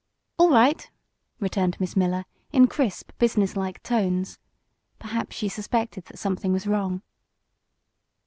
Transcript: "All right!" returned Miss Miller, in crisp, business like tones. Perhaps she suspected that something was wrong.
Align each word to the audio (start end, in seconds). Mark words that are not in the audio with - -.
"All 0.39 0.49
right!" 0.49 0.89
returned 1.39 1.79
Miss 1.79 1.95
Miller, 1.95 2.25
in 2.51 2.65
crisp, 2.65 3.11
business 3.19 3.55
like 3.55 3.83
tones. 3.83 4.39
Perhaps 4.97 5.35
she 5.35 5.47
suspected 5.47 6.05
that 6.05 6.17
something 6.17 6.51
was 6.51 6.65
wrong. 6.65 7.03